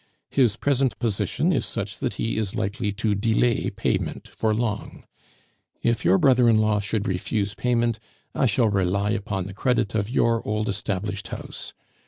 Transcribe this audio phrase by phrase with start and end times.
[0.31, 5.03] His present position is such that he is likely to delay payment for long.
[5.83, 7.99] If your brother in law should refuse payment,
[8.33, 11.75] I shall rely upon the credit of your old established house.